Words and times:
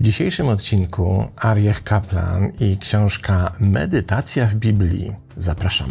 W 0.00 0.02
dzisiejszym 0.02 0.48
odcinku 0.48 1.24
Ariech 1.36 1.82
Kaplan 1.82 2.52
i 2.60 2.78
książka 2.78 3.52
Medytacja 3.60 4.46
w 4.46 4.54
Biblii. 4.54 5.12
Zapraszam. 5.36 5.90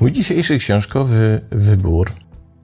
Mój 0.00 0.12
dzisiejszy 0.12 0.58
książkowy 0.58 1.40
wybór 1.50 2.12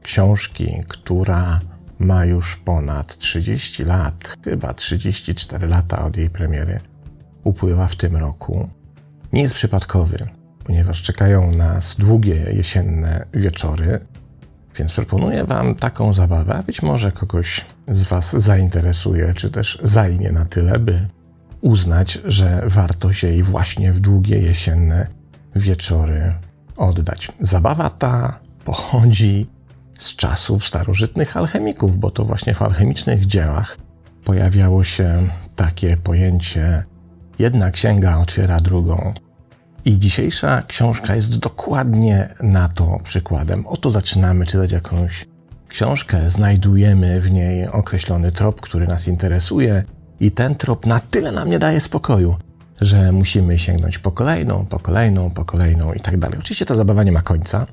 książki, 0.03 0.73
która 0.89 1.61
ma 2.03 2.25
już 2.25 2.57
ponad 2.57 3.19
30 3.19 3.85
lat, 3.85 4.37
chyba 4.45 4.75
34 4.75 5.67
lata 5.67 6.05
od 6.05 6.17
jej 6.17 6.31
premiery, 6.31 6.81
upływa 7.45 7.87
w 7.87 7.97
tym 7.97 8.17
roku, 8.17 8.69
nie 9.33 9.43
jest 9.43 9.55
przypadkowy, 9.55 10.29
ponieważ 10.65 11.03
czekają 11.03 11.53
nas 11.53 11.97
długie 11.97 12.35
jesienne 12.35 13.27
wieczory, 13.35 14.01
więc 14.77 14.95
proponuję 14.95 15.45
Wam 15.45 15.75
taką 15.75 16.13
zabawę, 16.13 16.63
być 16.67 16.83
może 16.83 17.13
kogoś 17.13 17.65
z 17.89 18.05
Was 18.05 18.33
zainteresuje, 18.37 19.35
czy 19.35 19.51
też 19.51 19.79
zajmie 19.83 20.33
na 20.33 20.45
tyle, 20.45 20.79
by 20.79 21.09
uznać, 21.61 22.19
że 22.25 22.63
warto 22.67 23.13
się 23.13 23.29
jej 23.29 23.43
właśnie 23.43 23.93
w 23.93 24.01
długie 24.01 24.39
jesienne 24.39 25.07
wieczory 25.57 26.35
oddać. 26.77 27.29
Zabawa 27.41 27.91
ta 27.91 28.41
pochodzi 28.65 29.47
z 30.03 30.17
czasów 30.17 30.67
starożytnych 30.67 31.37
alchemików, 31.37 31.99
bo 31.99 32.11
to 32.11 32.25
właśnie 32.25 32.55
w 32.55 32.63
alchemicznych 32.63 33.27
dziełach 33.27 33.79
pojawiało 34.25 34.85
się 34.85 35.29
takie 35.57 35.97
pojęcie 35.97 36.85
jedna 37.39 37.71
księga 37.71 38.19
otwiera 38.19 38.61
drugą. 38.61 39.15
I 39.85 39.99
dzisiejsza 39.99 40.63
książka 40.69 41.15
jest 41.15 41.39
dokładnie 41.39 42.29
na 42.43 42.69
to 42.69 42.99
przykładem. 43.03 43.67
Oto 43.67 43.91
zaczynamy 43.91 44.47
czytać 44.47 44.73
jakąś 44.73 45.27
książkę, 45.69 46.31
znajdujemy 46.31 47.21
w 47.21 47.31
niej 47.31 47.69
określony 47.69 48.33
trop, 48.33 48.61
który 48.61 48.87
nas 48.87 49.09
interesuje, 49.09 49.85
i 50.21 50.31
ten 50.31 50.55
trop 50.55 50.87
na 50.87 51.01
tyle 51.01 51.33
nam 51.33 51.49
nie 51.49 51.59
daje 51.59 51.81
spokoju, 51.81 52.37
że 52.81 53.13
musimy 53.13 53.59
sięgnąć 53.59 53.99
po 53.99 54.13
kolejną, 54.13 54.67
po 54.67 54.79
kolejną, 54.79 55.31
po 55.31 55.45
kolejną 55.45 55.93
i 55.93 56.01
tak 56.01 56.19
dalej. 56.19 56.39
Oczywiście 56.39 56.67
ta 56.67 56.75
zabawa 56.75 57.05
nie 57.05 57.13
ma 57.13 57.23
końca, 57.23 57.67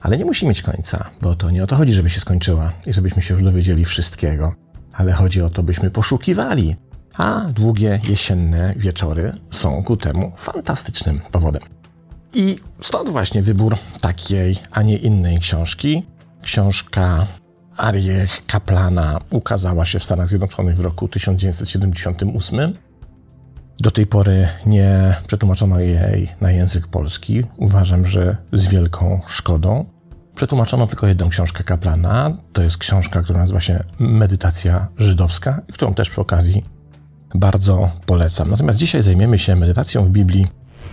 ale 0.00 0.18
nie 0.18 0.24
musi 0.24 0.46
mieć 0.46 0.62
końca, 0.62 1.10
bo 1.22 1.36
to 1.36 1.50
nie 1.50 1.64
o 1.64 1.66
to 1.66 1.76
chodzi, 1.76 1.92
żeby 1.92 2.10
się 2.10 2.20
skończyła 2.20 2.72
i 2.86 2.92
żebyśmy 2.92 3.22
się 3.22 3.34
już 3.34 3.42
dowiedzieli 3.42 3.84
wszystkiego, 3.84 4.54
ale 4.92 5.12
chodzi 5.12 5.42
o 5.42 5.50
to, 5.50 5.62
byśmy 5.62 5.90
poszukiwali, 5.90 6.76
a 7.14 7.40
długie 7.40 8.00
jesienne 8.08 8.74
wieczory 8.76 9.32
są 9.50 9.82
ku 9.82 9.96
temu 9.96 10.32
fantastycznym 10.36 11.20
powodem. 11.30 11.62
I 12.34 12.56
stąd 12.82 13.08
właśnie 13.08 13.42
wybór 13.42 13.76
takiej, 14.00 14.56
a 14.70 14.82
nie 14.82 14.96
innej 14.96 15.38
książki. 15.38 16.06
Książka 16.42 17.26
Ariech 17.76 18.46
Kaplana 18.46 19.20
ukazała 19.30 19.84
się 19.84 19.98
w 19.98 20.04
Stanach 20.04 20.28
Zjednoczonych 20.28 20.76
w 20.76 20.80
roku 20.80 21.08
1978 21.08 22.74
do 23.80 23.90
tej 23.90 24.06
pory 24.06 24.48
nie 24.66 25.16
przetłumaczono 25.26 25.80
jej 25.80 26.28
na 26.40 26.50
język 26.50 26.86
polski. 26.86 27.44
Uważam, 27.56 28.06
że 28.06 28.36
z 28.52 28.68
wielką 28.68 29.20
szkodą. 29.26 29.84
Przetłumaczono 30.34 30.86
tylko 30.86 31.06
jedną 31.06 31.28
książkę 31.28 31.64
Kaplana. 31.64 32.36
To 32.52 32.62
jest 32.62 32.78
książka, 32.78 33.22
która 33.22 33.40
nazywa 33.40 33.60
się 33.60 33.84
Medytacja 33.98 34.88
Żydowska, 34.96 35.60
którą 35.72 35.94
też 35.94 36.10
przy 36.10 36.20
okazji 36.20 36.64
bardzo 37.34 37.90
polecam. 38.06 38.50
Natomiast 38.50 38.78
dzisiaj 38.78 39.02
zajmiemy 39.02 39.38
się 39.38 39.56
medytacją 39.56 40.04
w 40.04 40.10
Biblii 40.10 40.46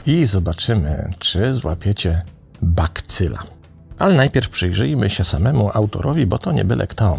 i 0.05 0.25
zobaczymy, 0.25 1.14
czy 1.19 1.54
złapiecie 1.54 2.21
bakcyla. 2.61 3.43
Ale 3.99 4.15
najpierw 4.15 4.49
przyjrzyjmy 4.49 5.09
się 5.09 5.23
samemu 5.23 5.71
autorowi, 5.73 6.25
bo 6.25 6.37
to 6.37 6.52
nie 6.52 6.65
byle 6.65 6.87
kto. 6.87 7.17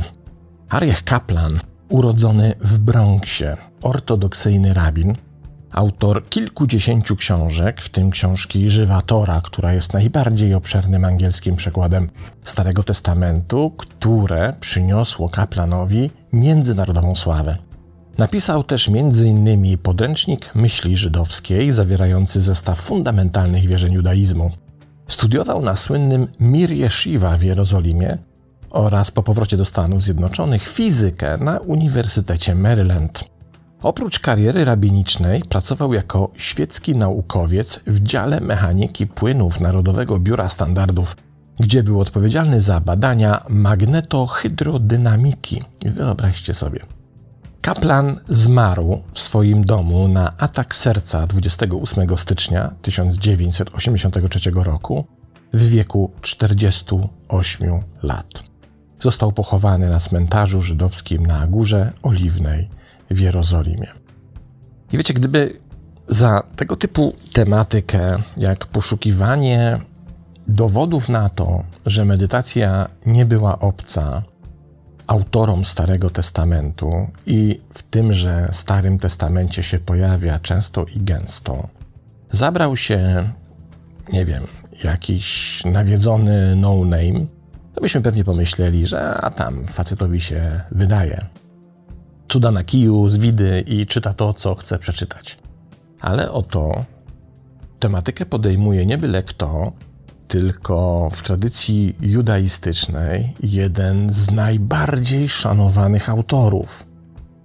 Ariech 0.68 1.04
Kaplan, 1.04 1.60
urodzony 1.88 2.54
w 2.60 2.78
Bronxie, 2.78 3.56
ortodoksyjny 3.82 4.74
rabin, 4.74 5.16
autor 5.72 6.28
kilkudziesięciu 6.28 7.16
książek, 7.16 7.80
w 7.80 7.88
tym 7.88 8.10
książki 8.10 8.70
Żywa 8.70 9.02
Tora, 9.02 9.40
która 9.40 9.72
jest 9.72 9.92
najbardziej 9.92 10.54
obszernym 10.54 11.04
angielskim 11.04 11.56
przekładem 11.56 12.10
Starego 12.42 12.82
Testamentu, 12.82 13.70
które 13.76 14.54
przyniosło 14.60 15.28
Kaplanowi 15.28 16.10
międzynarodową 16.32 17.14
sławę. 17.14 17.56
Napisał 18.18 18.64
też 18.64 18.88
m.in. 18.88 19.78
podręcznik 19.78 20.54
myśli 20.54 20.96
żydowskiej, 20.96 21.72
zawierający 21.72 22.40
zestaw 22.40 22.78
fundamentalnych 22.80 23.66
wierzeń 23.66 23.92
judaizmu. 23.92 24.50
Studiował 25.08 25.62
na 25.62 25.76
słynnym 25.76 26.28
Mir 26.40 26.70
Yeshiva 26.70 27.36
w 27.36 27.42
Jerozolimie 27.42 28.18
oraz 28.70 29.10
po 29.10 29.22
powrocie 29.22 29.56
do 29.56 29.64
Stanów 29.64 30.02
Zjednoczonych 30.02 30.62
fizykę 30.62 31.36
na 31.36 31.58
Uniwersytecie 31.58 32.54
Maryland. 32.54 33.37
Oprócz 33.82 34.18
kariery 34.18 34.64
rabinicznej 34.64 35.42
pracował 35.42 35.94
jako 35.94 36.30
świecki 36.36 36.94
naukowiec 36.94 37.80
w 37.86 38.00
dziale 38.00 38.40
mechaniki 38.40 39.06
płynów 39.06 39.60
Narodowego 39.60 40.18
Biura 40.18 40.48
Standardów, 40.48 41.16
gdzie 41.60 41.82
był 41.82 42.00
odpowiedzialny 42.00 42.60
za 42.60 42.80
badania 42.80 43.44
magnetohydrodynamiki. 43.48 45.62
Wyobraźcie 45.84 46.54
sobie. 46.54 46.80
Kaplan 47.60 48.20
zmarł 48.28 49.02
w 49.12 49.20
swoim 49.20 49.64
domu 49.64 50.08
na 50.08 50.38
atak 50.38 50.76
serca 50.76 51.26
28 51.26 52.18
stycznia 52.18 52.74
1983 52.82 54.50
roku 54.50 55.04
w 55.52 55.68
wieku 55.68 56.10
48 56.20 57.82
lat. 58.02 58.42
Został 59.00 59.32
pochowany 59.32 59.90
na 59.90 60.00
cmentarzu 60.00 60.62
żydowskim 60.62 61.26
na 61.26 61.46
Górze 61.46 61.92
Oliwnej 62.02 62.77
w 63.10 63.20
Jerozolimie. 63.20 63.88
I 64.92 64.98
wiecie, 64.98 65.14
gdyby 65.14 65.56
za 66.06 66.42
tego 66.56 66.76
typu 66.76 67.14
tematykę, 67.32 68.22
jak 68.36 68.66
poszukiwanie 68.66 69.80
dowodów 70.46 71.08
na 71.08 71.28
to, 71.28 71.64
że 71.86 72.04
medytacja 72.04 72.88
nie 73.06 73.24
była 73.24 73.58
obca 73.58 74.22
autorom 75.06 75.64
Starego 75.64 76.10
Testamentu 76.10 77.06
i 77.26 77.60
w 77.72 77.82
tymże 77.82 78.48
Starym 78.52 78.98
Testamencie 78.98 79.62
się 79.62 79.78
pojawia 79.78 80.38
często 80.38 80.84
i 80.84 81.00
gęsto, 81.00 81.68
zabrał 82.30 82.76
się, 82.76 83.30
nie 84.12 84.24
wiem, 84.24 84.46
jakiś 84.84 85.62
nawiedzony 85.64 86.56
no-name, 86.56 87.26
to 87.74 87.80
byśmy 87.80 88.00
pewnie 88.00 88.24
pomyśleli, 88.24 88.86
że 88.86 89.14
a 89.14 89.30
tam 89.30 89.66
facetowi 89.66 90.20
się 90.20 90.60
wydaje 90.70 91.26
cuda 92.28 92.50
na 92.50 92.64
kiju, 92.64 93.08
z 93.08 93.18
widy 93.18 93.64
i 93.66 93.86
czyta 93.86 94.14
to, 94.14 94.32
co 94.32 94.54
chce 94.54 94.78
przeczytać. 94.78 95.38
Ale 96.00 96.32
oto 96.32 96.84
tematykę 97.78 98.26
podejmuje 98.26 98.86
nie 98.86 98.98
byle 98.98 99.22
kto, 99.22 99.72
tylko 100.28 101.08
w 101.12 101.22
tradycji 101.22 101.96
judaistycznej 102.00 103.32
jeden 103.42 104.10
z 104.10 104.30
najbardziej 104.30 105.28
szanowanych 105.28 106.10
autorów. 106.10 106.86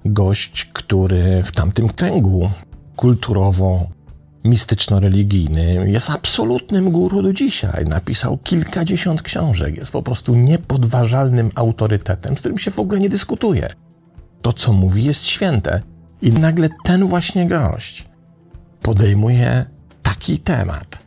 Gość, 0.05 0.65
który 0.65 1.43
w 1.43 1.51
tamtym 1.51 1.89
kręgu 1.89 2.49
kulturowo 2.95 3.87
mistyczno-religijnym 4.43 5.87
jest 5.87 6.09
absolutnym 6.09 6.91
guru 6.91 7.21
do 7.21 7.33
dzisiaj. 7.33 7.85
Napisał 7.85 8.37
kilkadziesiąt 8.37 9.21
książek, 9.21 9.77
jest 9.77 9.91
po 9.91 10.03
prostu 10.03 10.35
niepodważalnym 10.35 11.51
autorytetem, 11.55 12.37
z 12.37 12.39
którym 12.39 12.57
się 12.57 12.71
w 12.71 12.79
ogóle 12.79 12.99
nie 12.99 13.09
dyskutuje 13.09 13.69
to, 14.43 14.53
co 14.53 14.73
mówi, 14.73 15.03
jest 15.03 15.25
święte. 15.25 15.81
I 16.21 16.31
nagle 16.31 16.69
ten 16.83 17.07
właśnie 17.07 17.47
gość 17.47 18.05
podejmuje 18.81 19.65
taki 20.03 20.39
temat. 20.39 20.97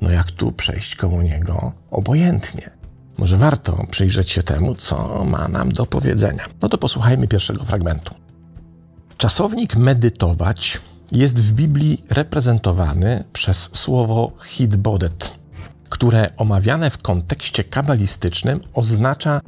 No 0.00 0.10
jak 0.10 0.30
tu 0.30 0.52
przejść 0.52 0.96
koło 0.96 1.22
niego 1.22 1.72
obojętnie? 1.90 2.70
Może 3.18 3.38
warto 3.38 3.86
przyjrzeć 3.90 4.30
się 4.30 4.42
temu, 4.42 4.74
co 4.74 5.24
ma 5.24 5.48
nam 5.48 5.72
do 5.72 5.86
powiedzenia. 5.86 6.44
No 6.62 6.68
to 6.68 6.78
posłuchajmy 6.78 7.28
pierwszego 7.28 7.64
fragmentu. 7.64 8.14
Czasownik 9.16 9.76
medytować 9.76 10.80
jest 11.12 11.42
w 11.42 11.52
Biblii 11.52 12.04
reprezentowany 12.10 13.24
przez 13.32 13.70
słowo 13.72 14.32
hitbodet, 14.44 15.38
które 15.88 16.30
omawiane 16.36 16.90
w 16.90 16.98
kontekście 16.98 17.64
kabalistycznym 17.64 18.60
oznacza 18.74 19.40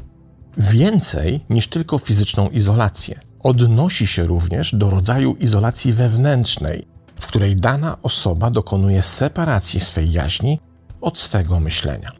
więcej 0.57 1.41
niż 1.51 1.69
tylko 1.69 1.99
fizyczną 1.99 2.49
izolację. 2.49 3.21
Odnosi 3.41 4.07
się 4.07 4.25
również 4.25 4.75
do 4.75 4.91
rodzaju 4.91 5.35
izolacji 5.41 5.93
wewnętrznej, 5.93 6.87
w 7.21 7.27
której 7.27 7.57
dana 7.57 7.97
osoba 8.03 8.51
dokonuje 8.51 9.03
separacji 9.03 9.81
swej 9.81 10.13
jaźni 10.13 10.61
od 11.01 11.19
swego 11.19 11.61
myślenia. 11.61 12.11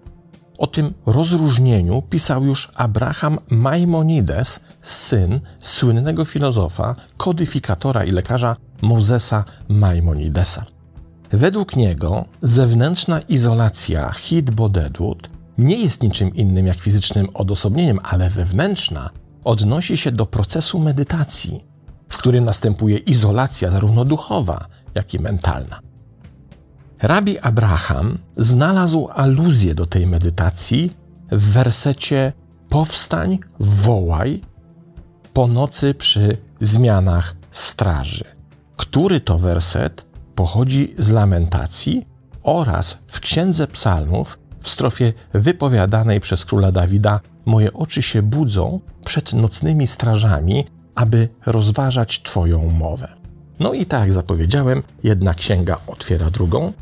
O 0.59 0.67
tym 0.67 0.95
rozróżnieniu 1.07 2.03
pisał 2.03 2.45
już 2.45 2.71
Abraham 2.75 3.39
Maimonides 3.51 4.61
syn 4.83 5.41
słynnego 5.61 6.25
filozofa, 6.25 6.97
kodyfikatora 7.17 8.05
i 8.05 8.11
lekarza 8.11 8.57
Mozesa 8.83 9.45
Maimonidesa. 9.69 10.65
Według 11.31 11.77
niego 11.77 12.25
zewnętrzna 12.43 13.21
izolacja 13.21 14.11
hit-bodedut 14.11 15.34
nie 15.59 15.77
jest 15.77 16.03
niczym 16.03 16.35
innym 16.35 16.67
jak 16.67 16.77
fizycznym 16.77 17.29
odosobnieniem, 17.35 17.99
ale 18.03 18.31
wewnętrzna 18.31 19.11
odnosi 19.45 19.97
się 19.97 20.13
do 20.13 20.27
procesu 20.27 20.79
medytacji, 20.79 21.65
w 22.09 22.19
którym 22.19 22.45
następuje 22.45 22.97
izolacja 22.97 23.71
zarówno 23.71 24.05
duchowa, 24.05 24.67
jak 24.95 25.15
i 25.15 25.19
mentalna. 25.19 25.81
Rabi 27.03 27.39
Abraham 27.39 28.19
znalazł 28.37 29.09
aluzję 29.13 29.75
do 29.75 29.87
tej 29.87 30.07
medytacji 30.07 30.91
w 31.33 31.53
wersecie 31.53 32.33
Powstań, 32.69 33.39
wołaj 33.61 34.41
po 35.33 35.47
nocy 35.47 35.95
przy 35.95 36.37
zmianach 36.61 37.37
straży. 37.51 38.25
Który 38.77 39.21
to 39.21 39.39
werset 39.39 40.07
pochodzi 40.35 40.95
z 40.99 41.11
lamentacji 41.11 42.07
oraz 42.43 42.99
w 43.07 43.21
Księdze 43.21 43.67
Psalmów 43.67 44.39
w 44.65 44.69
strofie 44.69 45.13
wypowiadanej 45.33 46.21
przez 46.21 46.45
króla 46.45 46.73
Dawida 46.73 47.21
Moje 47.47 47.73
oczy 47.73 48.03
się 48.03 48.23
budzą 48.23 48.81
przed 49.05 49.33
nocnymi 49.33 49.87
strażami, 49.87 50.65
aby 50.95 51.29
rozważać 51.47 52.23
Twoją 52.23 52.71
mowę. 52.71 53.09
No 53.61 53.73
i 53.73 53.87
tak 53.87 54.01
jak 54.01 54.13
zapowiedziałem, 54.13 54.83
jedna 55.03 55.35
księga 55.35 55.79
otwiera 55.87 56.31
drugą. 56.31 56.73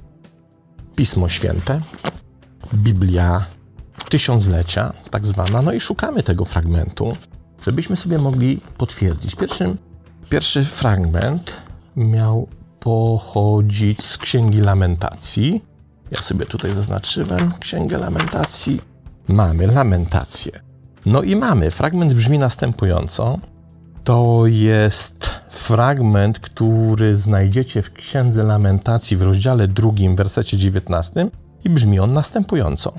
Pismo 0.96 1.29
Święte, 1.29 1.81
Biblia 2.75 3.46
Tysiąclecia, 4.08 4.93
tak 5.11 5.26
zwana. 5.26 5.62
No 5.62 5.73
i 5.73 5.81
szukamy 5.81 6.23
tego 6.23 6.44
fragmentu, 6.44 7.17
żebyśmy 7.64 7.96
sobie 7.96 8.19
mogli 8.19 8.61
potwierdzić. 8.78 9.37
Pierwszy, 10.31 10.64
fragment 10.64 11.56
miał 11.96 12.49
pochodzić 12.81 14.02
z 14.02 14.19
Księgi 14.19 14.61
Lamentacji. 14.61 15.64
Ja 16.12 16.23
sobie 16.23 16.47
tutaj 16.47 16.75
zaznaczyłem 16.75 17.53
Księgę 17.61 17.99
Lamentacji. 17.99 18.81
Mamy 19.29 19.67
lamentację. 19.67 20.61
No 21.06 21.23
i 21.23 21.37
mamy. 21.37 21.70
Fragment 21.70 22.14
brzmi 22.14 22.38
następująco. 22.38 23.38
To 24.05 24.43
jest 24.47 25.31
fragment, 25.50 26.38
który 26.38 27.17
znajdziecie 27.17 27.82
w 27.82 27.93
Księdze 27.93 28.43
Lamentacji 28.43 29.17
w 29.17 29.23
rozdziale 29.23 29.69
drugim, 29.69 30.17
wersecie 30.17 30.59
19 30.59 31.31
i 31.64 31.70
brzmi 31.70 32.00
on 32.00 32.12
następująco. 32.12 32.93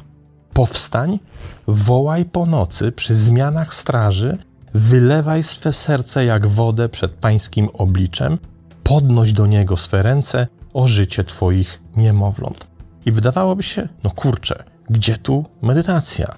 Powstań, 0.53 1.19
wołaj 1.67 2.25
po 2.25 2.45
nocy 2.45 2.91
przy 2.91 3.15
zmianach 3.15 3.73
straży, 3.73 4.37
wylewaj 4.73 5.43
swe 5.43 5.73
serce 5.73 6.25
jak 6.25 6.47
wodę 6.47 6.89
przed 6.89 7.11
pańskim 7.11 7.69
obliczem, 7.73 8.37
podnoś 8.83 9.33
do 9.33 9.47
niego 9.47 9.77
swe 9.77 10.03
ręce 10.03 10.47
o 10.73 10.87
życie 10.87 11.23
twoich 11.23 11.81
niemowląt. 11.97 12.72
I 13.05 13.11
wydawałoby 13.11 13.63
się, 13.63 13.87
no 14.03 14.11
kurczę, 14.11 14.63
gdzie 14.89 15.17
tu 15.17 15.45
medytacja? 15.61 16.35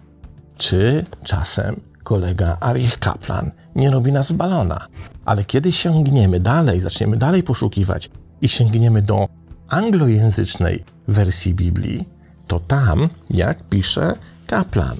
Czy 0.57 1.05
czasem 1.23 1.81
kolega 2.03 2.57
Arich 2.59 2.99
Kaplan 2.99 3.51
nie 3.75 3.91
robi 3.91 4.11
nas 4.11 4.31
balona? 4.31 4.87
Ale 5.25 5.43
kiedy 5.43 5.71
sięgniemy 5.71 6.39
dalej, 6.39 6.81
zaczniemy 6.81 7.17
dalej 7.17 7.43
poszukiwać 7.43 8.09
i 8.41 8.49
sięgniemy 8.49 9.01
do 9.01 9.27
anglojęzycznej 9.67 10.83
wersji 11.07 11.53
Biblii, 11.53 12.09
to 12.47 12.59
tam, 12.59 13.09
jak 13.29 13.63
pisze 13.63 14.13
Kaplan, 14.47 14.97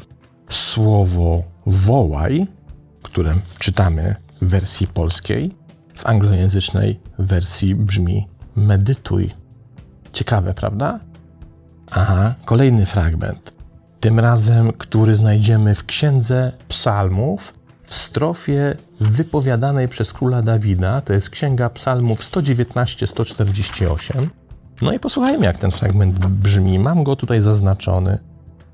słowo 0.50 1.44
wołaj, 1.66 2.48
które 3.02 3.36
czytamy 3.60 4.16
w 4.42 4.48
wersji 4.48 4.88
polskiej, 4.88 5.56
w 5.96 6.06
anglojęzycznej 6.06 7.00
wersji 7.20 7.76
brzmi 7.76 8.28
medytuj. 8.56 9.32
Ciekawe, 10.14 10.54
prawda? 10.54 11.00
Aha, 11.92 12.36
kolejny 12.46 12.86
fragment. 12.86 13.56
Tym 14.00 14.20
razem, 14.20 14.74
który 14.74 15.16
znajdziemy 15.16 15.76
w 15.76 15.86
Księdze 15.86 16.52
Psalmów, 16.68 17.54
w 17.84 17.96
strofie 17.96 18.76
wypowiadanej 19.00 19.88
przez 19.88 20.14
króla 20.14 20.42
Dawida, 20.42 21.02
to 21.02 21.14
jest 21.14 21.30
Księga 21.30 21.70
Psalmów 21.70 22.22
119-148. 22.22 24.28
No 24.82 24.94
i 24.94 25.00
posłuchajmy, 25.00 25.46
jak 25.46 25.58
ten 25.58 25.72
fragment 25.72 26.26
brzmi. 26.26 26.80
Mam 26.80 27.04
go 27.04 27.16
tutaj 27.16 27.42
zaznaczony. 27.42 28.20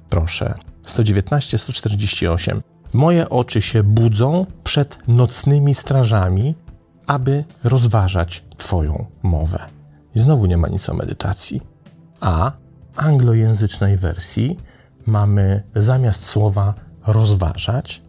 Proszę. 0.10 0.54
119-148. 0.88 2.62
Moje 2.94 3.30
oczy 3.30 3.62
się 3.62 3.84
budzą 3.84 4.46
przed 4.64 5.00
nocnymi 5.08 5.76
strażami, 5.76 6.56
aby 7.08 7.44
rozważać 7.64 8.44
Twoją 8.58 9.06
mowę. 9.24 9.60
I 10.16 10.20
znowu 10.20 10.46
nie 10.46 10.58
ma 10.58 10.68
nic 10.68 10.90
o 10.90 10.94
medytacji. 10.94 11.62
A 12.22 12.52
anglojęzycznej 12.96 13.98
wersji 13.98 14.60
mamy 15.06 15.64
zamiast 15.76 16.26
słowa 16.26 16.74
rozważać 17.08 18.02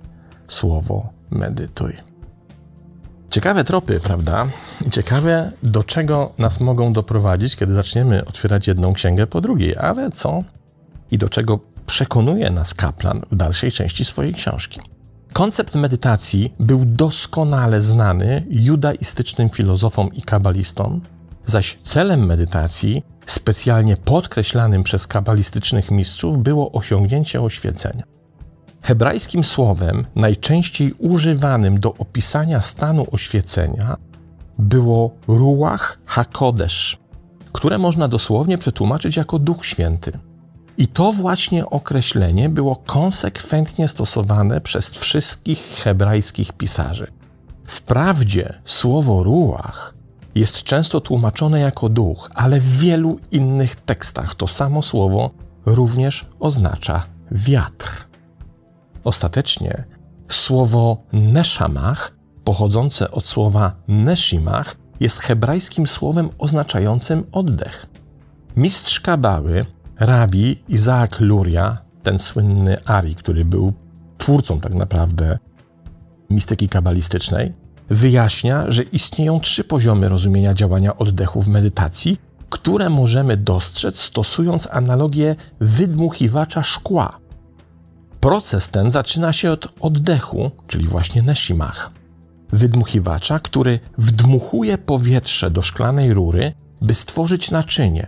słowo 0.48 1.08
medytuj. 1.30 1.96
Ciekawe 3.30 3.64
tropy, 3.64 4.00
prawda? 4.00 4.46
I 4.86 4.90
ciekawe, 4.90 5.52
do 5.62 5.84
czego 5.84 6.32
nas 6.38 6.60
mogą 6.60 6.92
doprowadzić, 6.92 7.56
kiedy 7.56 7.74
zaczniemy 7.74 8.24
otwierać 8.24 8.68
jedną 8.68 8.92
księgę 8.92 9.26
po 9.26 9.40
drugiej, 9.40 9.76
ale 9.76 10.10
co 10.10 10.44
i 11.10 11.18
do 11.18 11.28
czego 11.28 11.60
przekonuje 11.86 12.50
nas 12.50 12.74
kaplan 12.74 13.22
w 13.30 13.36
dalszej 13.36 13.72
części 13.72 14.04
swojej 14.04 14.34
książki. 14.34 14.80
Koncept 15.32 15.74
medytacji 15.74 16.54
był 16.60 16.84
doskonale 16.84 17.80
znany 17.80 18.46
judaistycznym 18.50 19.48
filozofom 19.48 20.14
i 20.14 20.22
kabalistom, 20.22 21.00
zaś 21.44 21.78
celem 21.82 22.26
medytacji, 22.26 23.02
specjalnie 23.26 23.96
podkreślanym 23.96 24.82
przez 24.82 25.06
kabalistycznych 25.06 25.90
mistrzów, 25.90 26.38
było 26.38 26.72
osiągnięcie 26.72 27.42
oświecenia. 27.42 28.04
Hebrajskim 28.82 29.44
słowem, 29.44 30.06
najczęściej 30.14 30.92
używanym 30.98 31.80
do 31.80 31.94
opisania 31.94 32.60
stanu 32.60 33.06
oświecenia, 33.12 33.96
było 34.58 35.14
ruach 35.28 35.98
hakodesz, 36.06 36.98
które 37.52 37.78
można 37.78 38.08
dosłownie 38.08 38.58
przetłumaczyć 38.58 39.16
jako 39.16 39.38
Duch 39.38 39.66
Święty. 39.66 40.12
I 40.78 40.88
to 40.88 41.12
właśnie 41.12 41.66
określenie 41.66 42.48
było 42.48 42.76
konsekwentnie 42.76 43.88
stosowane 43.88 44.60
przez 44.60 44.88
wszystkich 44.88 45.58
hebrajskich 45.58 46.52
pisarzy. 46.52 47.06
Wprawdzie 47.66 48.54
słowo 48.64 49.22
ruach 49.22 49.94
jest 50.34 50.62
często 50.62 51.00
tłumaczone 51.00 51.60
jako 51.60 51.88
duch, 51.88 52.30
ale 52.34 52.60
w 52.60 52.78
wielu 52.78 53.20
innych 53.30 53.76
tekstach 53.76 54.34
to 54.34 54.48
samo 54.48 54.82
słowo 54.82 55.30
również 55.66 56.26
oznacza 56.40 57.04
wiatr. 57.30 57.90
Ostatecznie 59.04 59.84
słowo 60.28 61.02
neszamach, 61.12 62.12
pochodzące 62.44 63.10
od 63.10 63.26
słowa 63.26 63.72
neshimach, 63.88 64.76
jest 65.00 65.18
hebrajskim 65.18 65.86
słowem 65.86 66.28
oznaczającym 66.38 67.24
oddech. 67.32 67.86
Mistrz 68.56 69.00
Kabały, 69.00 69.66
rabi 70.00 70.62
Izaak 70.68 71.20
Luria, 71.20 71.78
ten 72.02 72.18
słynny 72.18 72.84
Ari, 72.84 73.14
który 73.14 73.44
był 73.44 73.72
twórcą 74.18 74.60
tak 74.60 74.74
naprawdę 74.74 75.38
mistyki 76.30 76.68
kabalistycznej, 76.68 77.52
wyjaśnia, 77.92 78.64
że 78.68 78.82
istnieją 78.82 79.40
trzy 79.40 79.64
poziomy 79.64 80.08
rozumienia 80.08 80.54
działania 80.54 80.96
oddechu 80.96 81.42
w 81.42 81.48
medytacji, 81.48 82.18
które 82.50 82.90
możemy 82.90 83.36
dostrzec 83.36 84.00
stosując 84.00 84.68
analogię 84.70 85.36
wydmuchiwacza 85.60 86.62
szkła. 86.62 87.18
Proces 88.20 88.70
ten 88.70 88.90
zaczyna 88.90 89.32
się 89.32 89.50
od 89.50 89.68
oddechu, 89.80 90.50
czyli 90.66 90.86
właśnie 90.86 91.22
neshimach, 91.22 91.90
wydmuchiwacza, 92.52 93.38
który 93.38 93.80
wdmuchuje 93.98 94.78
powietrze 94.78 95.50
do 95.50 95.62
szklanej 95.62 96.14
rury, 96.14 96.52
by 96.80 96.94
stworzyć 96.94 97.50
naczynie. 97.50 98.06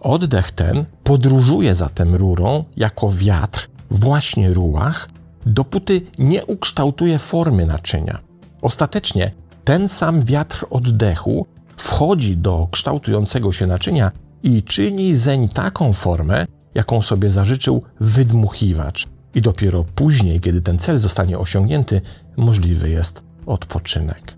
Oddech 0.00 0.50
ten 0.50 0.84
podróżuje 1.04 1.74
zatem 1.74 2.14
rurą 2.14 2.64
jako 2.76 3.10
wiatr, 3.12 3.68
właśnie 3.90 4.54
rułach, 4.54 5.08
dopóty 5.46 6.00
nie 6.18 6.46
ukształtuje 6.46 7.18
formy 7.18 7.66
naczynia. 7.66 8.31
Ostatecznie 8.62 9.32
ten 9.64 9.88
sam 9.88 10.20
wiatr 10.20 10.66
oddechu 10.70 11.46
wchodzi 11.76 12.36
do 12.36 12.68
kształtującego 12.70 13.52
się 13.52 13.66
naczynia 13.66 14.10
i 14.42 14.62
czyni 14.62 15.14
zeń 15.14 15.48
taką 15.48 15.92
formę, 15.92 16.46
jaką 16.74 17.02
sobie 17.02 17.30
zażyczył 17.30 17.82
wydmuchiwacz. 18.00 19.06
I 19.34 19.42
dopiero 19.42 19.84
później, 19.94 20.40
kiedy 20.40 20.60
ten 20.60 20.78
cel 20.78 20.98
zostanie 20.98 21.38
osiągnięty, 21.38 22.00
możliwy 22.36 22.90
jest 22.90 23.22
odpoczynek. 23.46 24.34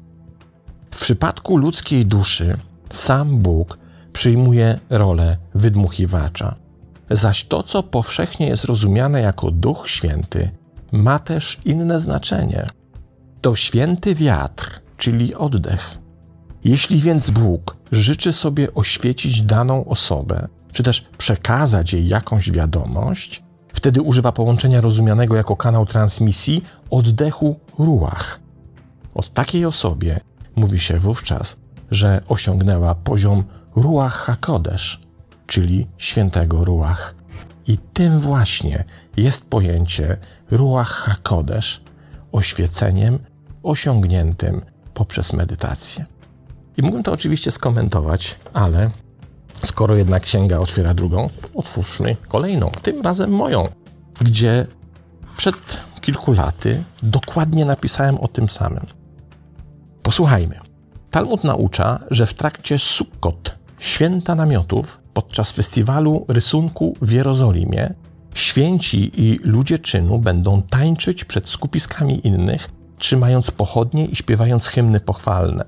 W 0.91 1.01
przypadku 1.01 1.57
ludzkiej 1.57 2.07
duszy 2.07 2.57
sam 2.93 3.39
Bóg 3.39 3.79
przyjmuje 4.13 4.81
rolę 4.91 5.37
wydmuchiwacza, 5.55 6.55
zaś 7.11 7.45
to, 7.45 7.63
co 7.63 7.83
powszechnie 7.83 8.49
jest 8.49 8.65
rozumiane 8.65 9.21
jako 9.21 9.51
Duch 9.51 9.89
Święty, 9.89 10.51
ma 10.93 11.19
też 11.19 11.59
inne 11.65 12.01
znaczenie. 12.01 12.67
To 13.45 13.57
święty 13.57 14.15
wiatr, 14.15 14.81
czyli 14.97 15.35
oddech. 15.35 15.99
Jeśli 16.65 17.01
więc 17.01 17.31
Bóg 17.31 17.77
życzy 17.93 18.33
sobie 18.33 18.75
oświecić 18.75 19.43
daną 19.43 19.85
osobę, 19.85 20.49
czy 20.73 20.83
też 20.83 21.01
przekazać 21.19 21.93
jej 21.93 22.09
jakąś 22.09 22.51
wiadomość, 22.51 23.43
wtedy 23.69 24.03
używa 24.03 24.33
połączenia 24.33 24.81
rozumianego 24.81 25.37
jako 25.37 25.57
kanał 25.57 25.87
transmisji 25.87 26.65
oddechu 26.91 27.61
ruach. 27.79 28.41
O 29.15 29.23
takiej 29.23 29.65
osobie 29.65 30.21
mówi 30.57 30.81
się 30.81 30.99
wówczas, 30.99 31.61
że 31.91 32.21
osiągnęła 32.29 32.95
poziom 32.95 33.45
ruach 33.77 34.15
hakodesz, 34.15 35.01
czyli 35.47 35.87
świętego 35.99 36.65
ruach. 36.65 37.15
I 37.67 37.79
tym 37.79 38.19
właśnie 38.19 38.85
jest 39.17 39.51
pojęcie 39.51 40.17
ruach 40.51 40.89
hakodesz, 40.89 41.83
oświeceniem 42.33 43.19
osiągniętym 43.65 44.63
poprzez 44.95 45.33
medytację. 45.33 46.05
I 46.77 46.83
mógłbym 46.83 47.03
to 47.03 47.13
oczywiście 47.13 47.51
skomentować, 47.51 48.37
ale 48.53 48.91
skoro 49.63 49.97
jednak 49.97 50.23
księga 50.23 50.59
otwiera 50.59 50.95
drugą, 50.95 51.31
otwórzmy 51.55 52.17
kolejną, 52.29 52.71
tym 52.83 53.03
razem 53.03 53.31
moją, 53.31 53.69
gdzie 54.21 54.67
przed 55.37 55.81
kilku 56.01 56.33
laty 56.33 56.85
dokładnie 57.03 57.65
napisałem 57.65 58.21
o 58.21 58.29
tym 58.29 58.49
samym. 58.49 58.87
Posłuchajmy. 60.03 60.59
Talmud 61.11 61.45
naucza, 61.45 62.01
że 62.11 62.27
w 62.27 62.35
trakcie 62.35 62.79
Sukkot, 62.79 63.55
święta 63.79 64.35
namiotów, 64.35 65.01
podczas 65.15 65.53
festiwalu 65.53 66.25
rysunku 66.29 66.97
w 67.03 67.11
Jerozolimie, 67.11 67.95
święci 68.35 69.11
i 69.17 69.41
ludzie 69.43 69.79
czynu 69.79 70.19
będą 70.19 70.63
tańczyć 70.63 71.25
przed 71.25 71.49
skupiskami 71.49 72.27
innych, 72.27 72.69
trzymając 72.99 73.51
pochodnie 73.51 74.07
i 74.07 74.17
śpiewając 74.17 74.67
hymny 74.67 75.01
pochwalne. 75.01 75.65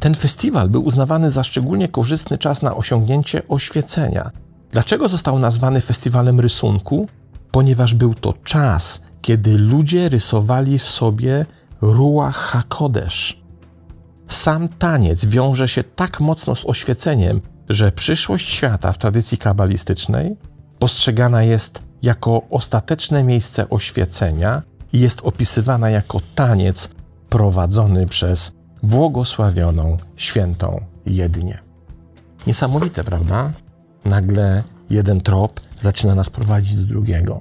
Ten 0.00 0.14
festiwal 0.14 0.68
był 0.68 0.84
uznawany 0.84 1.30
za 1.30 1.42
szczególnie 1.42 1.88
korzystny 1.88 2.38
czas 2.38 2.62
na 2.62 2.76
osiągnięcie 2.76 3.48
oświecenia. 3.48 4.30
Dlaczego 4.72 5.08
został 5.08 5.38
nazwany 5.38 5.80
festiwalem 5.80 6.40
rysunku? 6.40 7.08
Ponieważ 7.50 7.94
był 7.94 8.14
to 8.14 8.34
czas, 8.44 9.02
kiedy 9.22 9.58
ludzie 9.58 10.08
rysowali 10.08 10.78
w 10.78 10.88
sobie 10.88 11.46
Ruach 11.80 12.36
HaKodesz. 12.36 13.42
Sam 14.28 14.68
taniec 14.68 15.26
wiąże 15.26 15.68
się 15.68 15.84
tak 15.84 16.20
mocno 16.20 16.54
z 16.54 16.64
oświeceniem, 16.64 17.40
że 17.68 17.92
przyszłość 17.92 18.48
świata 18.48 18.92
w 18.92 18.98
tradycji 18.98 19.38
kabalistycznej 19.38 20.36
postrzegana 20.78 21.42
jest 21.42 21.82
jako 22.02 22.42
ostateczne 22.50 23.24
miejsce 23.24 23.68
oświecenia 23.68 24.62
jest 24.92 25.20
opisywana 25.20 25.90
jako 25.90 26.20
taniec 26.34 26.88
prowadzony 27.28 28.06
przez 28.06 28.52
błogosławioną, 28.82 29.96
świętą 30.16 30.80
jednie. 31.06 31.58
Niesamowite, 32.46 33.04
prawda? 33.04 33.52
Nagle 34.04 34.62
jeden 34.90 35.20
trop 35.20 35.60
zaczyna 35.80 36.14
nas 36.14 36.30
prowadzić 36.30 36.74
do 36.74 36.82
drugiego. 36.82 37.40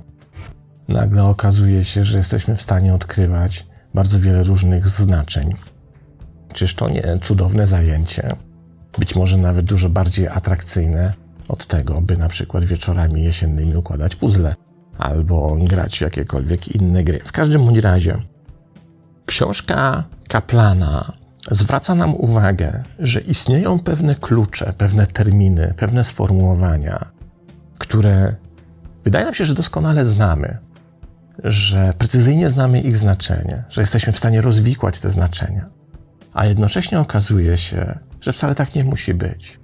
Nagle 0.87 1.23
okazuje 1.23 1.83
się, 1.83 2.03
że 2.03 2.17
jesteśmy 2.17 2.55
w 2.55 2.61
stanie 2.61 2.93
odkrywać 2.93 3.67
bardzo 3.93 4.19
wiele 4.19 4.43
różnych 4.43 4.87
znaczeń. 4.87 5.55
Czyż 6.53 6.73
to 6.73 6.89
nie 6.89 7.19
cudowne 7.21 7.67
zajęcie? 7.67 8.29
Być 8.97 9.15
może 9.15 9.37
nawet 9.37 9.65
dużo 9.65 9.89
bardziej 9.89 10.27
atrakcyjne 10.27 11.13
od 11.47 11.65
tego, 11.65 12.01
by 12.01 12.17
na 12.17 12.27
przykład 12.27 12.65
wieczorami 12.65 13.23
jesiennymi 13.23 13.75
układać 13.75 14.15
puzzle 14.15 14.55
albo 14.99 15.57
grać 15.59 15.97
w 15.97 16.01
jakiekolwiek 16.01 16.75
inne 16.75 17.03
gry. 17.03 17.19
W 17.25 17.31
każdym 17.31 17.65
bądź 17.65 17.77
razie, 17.77 18.17
książka 19.25 20.03
Kaplana 20.27 21.13
zwraca 21.51 21.95
nam 21.95 22.15
uwagę, 22.15 22.83
że 22.99 23.19
istnieją 23.19 23.79
pewne 23.79 24.15
klucze, 24.15 24.73
pewne 24.77 25.07
terminy, 25.07 25.73
pewne 25.77 26.03
sformułowania, 26.03 27.05
które 27.77 28.35
wydaje 29.03 29.25
nam 29.25 29.33
się, 29.33 29.45
że 29.45 29.53
doskonale 29.53 30.05
znamy, 30.05 30.57
że 31.43 31.93
precyzyjnie 31.97 32.49
znamy 32.49 32.81
ich 32.81 32.97
znaczenie, 32.97 33.63
że 33.69 33.81
jesteśmy 33.81 34.13
w 34.13 34.17
stanie 34.17 34.41
rozwikłać 34.41 34.99
te 34.99 35.11
znaczenia, 35.11 35.69
a 36.33 36.45
jednocześnie 36.45 36.99
okazuje 36.99 37.57
się, 37.57 37.99
że 38.21 38.33
wcale 38.33 38.55
tak 38.55 38.75
nie 38.75 38.83
musi 38.83 39.13
być. 39.13 39.59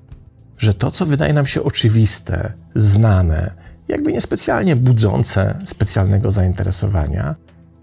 Że 0.57 0.73
to, 0.73 0.91
co 0.91 1.05
wydaje 1.05 1.33
nam 1.33 1.45
się 1.45 1.63
oczywiste, 1.63 2.53
znane, 2.75 3.64
jakby 3.87 4.13
niespecjalnie 4.13 4.75
budzące 4.75 5.59
specjalnego 5.65 6.31
zainteresowania, 6.31 7.35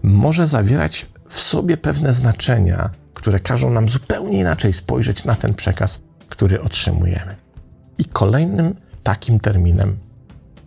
może 0.03 0.47
zawierać 0.47 1.05
w 1.29 1.41
sobie 1.41 1.77
pewne 1.77 2.13
znaczenia, 2.13 2.89
które 3.13 3.39
każą 3.39 3.69
nam 3.69 3.89
zupełnie 3.89 4.39
inaczej 4.39 4.73
spojrzeć 4.73 5.25
na 5.25 5.35
ten 5.35 5.53
przekaz, 5.53 6.01
który 6.29 6.61
otrzymujemy. 6.61 7.35
I 7.97 8.05
kolejnym 8.05 8.75
takim 9.03 9.39
terminem, 9.39 9.97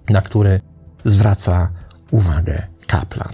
na 0.08 0.22
który 0.22 0.60
zwraca 1.04 1.70
uwagę 2.10 2.66
kaplan, 2.86 3.32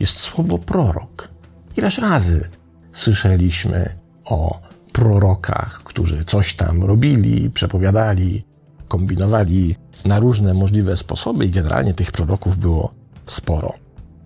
jest 0.00 0.16
słowo 0.16 0.58
prorok. 0.58 1.28
Ileż 1.76 1.98
razy 1.98 2.48
słyszeliśmy 2.92 3.96
o 4.24 4.60
prorokach, 4.92 5.82
którzy 5.82 6.24
coś 6.24 6.54
tam 6.54 6.84
robili, 6.84 7.50
przepowiadali, 7.50 8.44
kombinowali 8.88 9.76
na 10.04 10.18
różne 10.18 10.54
możliwe 10.54 10.96
sposoby, 10.96 11.46
i 11.46 11.50
generalnie 11.50 11.94
tych 11.94 12.12
proroków 12.12 12.56
było 12.56 12.94
sporo. 13.26 13.72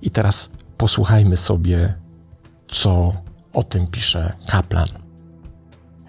I 0.03 0.11
teraz 0.11 0.51
posłuchajmy 0.77 1.37
sobie, 1.37 1.95
co 2.69 3.13
o 3.53 3.63
tym 3.63 3.87
pisze 3.87 4.33
kaplan. 4.47 4.89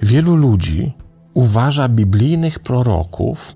Wielu 0.01 0.36
ludzi 0.36 0.94
uważa 1.34 1.89
biblijnych 1.89 2.60
proroków 2.60 3.56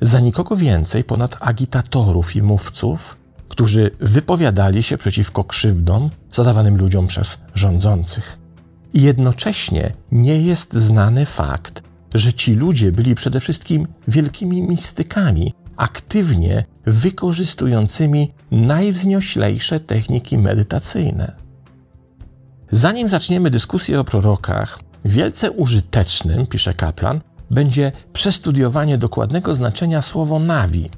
za 0.00 0.20
nikogo 0.20 0.56
więcej 0.56 1.04
ponad 1.04 1.36
agitatorów 1.40 2.36
i 2.36 2.42
mówców, 2.42 3.16
którzy 3.48 3.90
wypowiadali 4.00 4.82
się 4.82 4.98
przeciwko 4.98 5.44
krzywdom 5.44 6.10
zadawanym 6.30 6.76
ludziom 6.76 7.06
przez 7.06 7.38
rządzących. 7.54 8.38
I 8.94 9.02
jednocześnie 9.02 9.92
nie 10.12 10.42
jest 10.42 10.74
znany 10.74 11.26
fakt, 11.26 11.82
że 12.14 12.32
ci 12.32 12.54
ludzie 12.54 12.92
byli 12.92 13.14
przede 13.14 13.40
wszystkim 13.40 13.86
wielkimi 14.08 14.62
mistykami, 14.62 15.54
aktywnie 15.76 16.64
wykorzystującymi 16.86 18.32
najwznioślejsze 18.50 19.80
techniki 19.80 20.38
medytacyjne. 20.38 21.32
Zanim 22.70 23.08
zaczniemy 23.08 23.50
dyskusję 23.50 24.00
o 24.00 24.04
prorokach, 24.04 24.78
wielce 25.04 25.50
użytecznym, 25.50 26.46
pisze 26.46 26.74
kaplan, 26.74 27.20
będzie 27.50 27.92
przestudiowanie 28.12 28.98
dokładnego 28.98 29.54
znaczenia 29.54 30.02
słowo 30.02 30.38
nawi. 30.38 30.90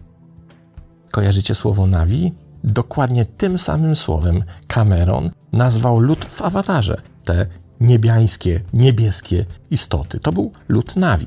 Kojarzycie 1.11 1.55
słowo 1.55 1.87
nawi? 1.87 2.35
Dokładnie 2.65 3.25
tym 3.25 3.59
samym 3.59 3.97
słowem 3.97 4.45
Cameron 4.67 5.31
nazwał 5.53 6.01
lud 6.01 6.25
w 6.25 6.43
awatarze, 6.43 6.97
te 7.25 7.47
niebiańskie, 7.81 8.61
niebieskie 8.73 9.45
istoty. 9.71 10.21
To 10.21 10.33
był 10.33 10.53
lud 10.69 10.97
nawi. 10.97 11.27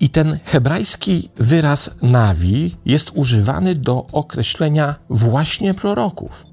I 0.00 0.08
ten 0.08 0.38
hebrajski 0.44 1.28
wyraz 1.36 1.96
nawi 2.02 2.76
jest 2.86 3.10
używany 3.14 3.74
do 3.74 4.06
określenia 4.12 4.96
właśnie 5.10 5.74
proroków. 5.74 6.44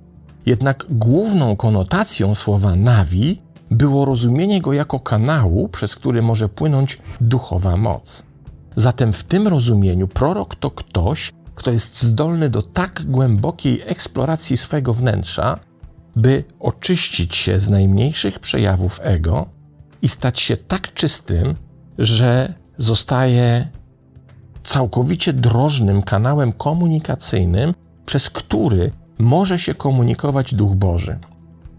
Jednak 0.46 0.86
główną 0.90 1.56
konotacją 1.56 2.36
słowa 2.36 2.76
nawi 2.76 3.42
było 3.72 4.06
rozumienie 4.06 4.62
go 4.62 4.74
jako 4.74 5.00
kanału, 5.00 5.70
przez 5.70 5.96
który 5.96 6.22
może 6.22 6.50
płynąć 6.50 6.98
duchowa 7.22 7.78
moc. 7.78 8.24
Zatem 8.76 9.14
w 9.14 9.24
tym 9.24 9.48
rozumieniu 9.48 10.08
prorok 10.08 10.56
to 10.56 10.72
ktoś, 10.72 11.34
kto 11.56 11.72
jest 11.72 12.04
zdolny 12.04 12.50
do 12.50 12.62
tak 12.62 13.02
głębokiej 13.06 13.82
eksploracji 13.86 14.58
swego 14.58 14.94
wnętrza, 14.94 15.60
by 16.16 16.44
oczyścić 16.60 17.36
się 17.36 17.60
z 17.60 17.70
najmniejszych 17.70 18.40
przejawów 18.40 19.00
ego 19.04 19.46
i 20.02 20.10
stać 20.10 20.40
się 20.40 20.58
tak 20.58 20.94
czystym, 20.94 21.56
że 21.98 22.54
zostaje 22.78 23.68
całkowicie 24.64 25.34
drożnym 25.34 26.02
kanałem 26.02 26.52
komunikacyjnym, 26.52 27.74
przez 28.06 28.30
który 28.30 28.92
może 29.20 29.60
się 29.60 29.74
komunikować 29.74 30.54
Duch 30.54 30.76
Boży. 30.76 31.20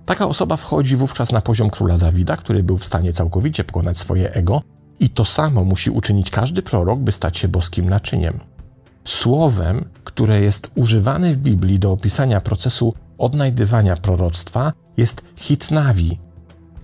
Taka 0.06 0.28
osoba 0.28 0.56
wchodzi 0.56 0.96
wówczas 0.96 1.32
na 1.32 1.40
poziom 1.40 1.70
króla 1.70 1.98
Dawida, 1.98 2.36
który 2.36 2.62
był 2.62 2.78
w 2.78 2.84
stanie 2.84 3.12
całkowicie 3.12 3.64
pokonać 3.64 3.98
swoje 3.98 4.32
ego, 4.34 4.62
i 5.00 5.10
to 5.10 5.24
samo 5.24 5.64
musi 5.64 5.90
uczynić 5.90 6.30
każdy 6.30 6.62
prorok, 6.62 7.00
by 7.00 7.12
stać 7.12 7.38
się 7.38 7.48
boskim 7.48 7.90
naczyniem. 7.90 8.40
Słowem, 9.04 9.84
które 10.04 10.40
jest 10.40 10.70
używane 10.74 11.32
w 11.32 11.36
Biblii 11.36 11.78
do 11.78 11.92
opisania 11.92 12.40
procesu 12.40 12.94
odnajdywania 13.22 13.96
proroctwa, 13.96 14.72
jest 14.96 15.22
hitnawi. 15.36 16.20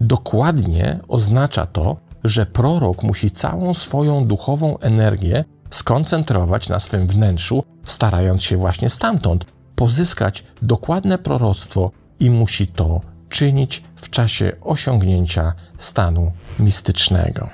Dokładnie 0.00 0.98
oznacza 1.08 1.66
to, 1.66 1.96
że 2.24 2.46
prorok 2.46 3.02
musi 3.02 3.30
całą 3.30 3.74
swoją 3.74 4.26
duchową 4.26 4.78
energię 4.78 5.44
skoncentrować 5.70 6.68
na 6.68 6.80
swym 6.80 7.06
wnętrzu, 7.06 7.64
starając 7.84 8.42
się 8.42 8.56
właśnie 8.56 8.90
stamtąd 8.90 9.44
pozyskać 9.74 10.44
dokładne 10.62 11.18
proroctwo 11.18 11.90
i 12.20 12.30
musi 12.30 12.66
to 12.66 13.00
czynić 13.28 13.82
w 13.96 14.10
czasie 14.10 14.52
osiągnięcia 14.60 15.52
stanu 15.78 16.32
mistycznego. 16.58 17.48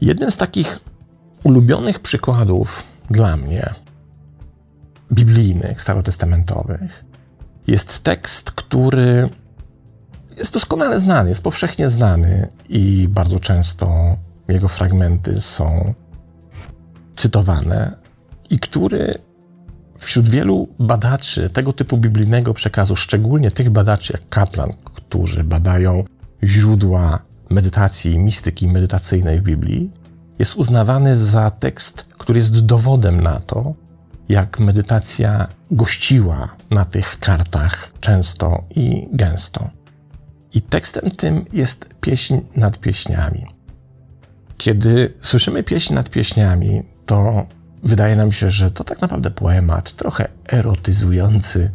Jednym 0.00 0.30
z 0.30 0.36
takich 0.36 0.78
ulubionych 1.44 1.98
przykładów 1.98 2.82
dla 3.10 3.36
mnie, 3.36 3.74
biblijnych, 5.12 5.82
starotestamentowych, 5.82 7.04
jest 7.68 8.04
tekst, 8.04 8.50
który 8.50 9.30
jest 10.36 10.54
doskonale 10.54 10.98
znany, 10.98 11.28
jest 11.28 11.42
powszechnie 11.42 11.88
znany 11.88 12.48
i 12.68 13.08
bardzo 13.10 13.40
często 13.40 14.16
jego 14.48 14.68
fragmenty 14.68 15.40
są 15.40 15.94
cytowane, 17.16 17.96
i 18.50 18.58
który 18.58 19.18
wśród 19.96 20.28
wielu 20.28 20.68
badaczy 20.78 21.50
tego 21.50 21.72
typu 21.72 21.98
biblijnego 21.98 22.54
przekazu, 22.54 22.96
szczególnie 22.96 23.50
tych 23.50 23.70
badaczy 23.70 24.12
jak 24.12 24.28
Kaplan, 24.28 24.72
którzy 24.84 25.44
badają 25.44 26.04
źródła 26.44 27.18
medytacji, 27.50 28.18
mistyki 28.18 28.68
medytacyjnej 28.68 29.40
w 29.40 29.42
Biblii, 29.42 29.90
jest 30.38 30.56
uznawany 30.56 31.16
za 31.16 31.50
tekst, 31.50 32.06
który 32.18 32.38
jest 32.38 32.66
dowodem 32.66 33.20
na 33.20 33.40
to, 33.40 33.74
jak 34.28 34.60
medytacja 34.60 35.48
gościła 35.70 36.56
na 36.70 36.84
tych 36.84 37.18
kartach 37.18 37.92
często 38.00 38.64
i 38.70 39.08
gęsto. 39.12 39.70
I 40.54 40.62
tekstem 40.62 41.10
tym 41.10 41.44
jest 41.52 41.88
pieśń 42.00 42.38
nad 42.56 42.78
pieśniami. 42.78 43.46
Kiedy 44.56 45.14
słyszymy 45.22 45.62
pieśń 45.62 45.94
nad 45.94 46.10
pieśniami, 46.10 46.82
to 47.06 47.46
wydaje 47.82 48.16
nam 48.16 48.32
się, 48.32 48.50
że 48.50 48.70
to 48.70 48.84
tak 48.84 49.00
naprawdę 49.00 49.30
poemat 49.30 49.92
trochę 49.92 50.28
erotyzujący. 50.52 51.70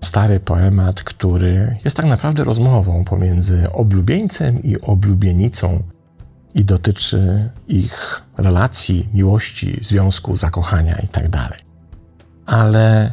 Stary 0.00 0.40
poemat, 0.40 1.02
który 1.02 1.78
jest 1.84 1.96
tak 1.96 2.06
naprawdę 2.06 2.44
rozmową 2.44 3.04
pomiędzy 3.04 3.72
oblubieńcem 3.72 4.62
i 4.62 4.80
oblubienicą 4.80 5.82
i 6.54 6.64
dotyczy 6.64 7.50
ich 7.68 8.22
relacji, 8.36 9.08
miłości, 9.14 9.78
związku, 9.82 10.36
zakochania 10.36 10.96
itd. 10.96 11.28
Tak 11.30 11.62
Ale 12.46 13.12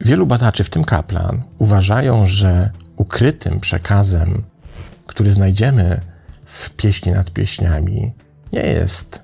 wielu 0.00 0.26
badaczy, 0.26 0.64
w 0.64 0.70
tym 0.70 0.84
Kaplan, 0.84 1.42
uważają, 1.58 2.26
że 2.26 2.70
ukrytym 2.96 3.60
przekazem, 3.60 4.42
który 5.06 5.32
znajdziemy 5.32 6.00
w 6.44 6.70
pieśni 6.70 7.12
nad 7.12 7.30
pieśniami, 7.30 8.12
nie 8.52 8.62
jest 8.66 9.22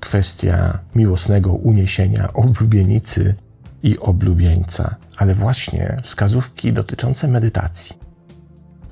kwestia 0.00 0.78
miłosnego 0.94 1.52
uniesienia 1.52 2.32
oblubienicy 2.32 3.34
i 3.82 3.98
oblubieńca, 3.98 4.96
ale 5.16 5.34
właśnie 5.34 5.96
wskazówki 6.02 6.72
dotyczące 6.72 7.28
medytacji. 7.28 7.96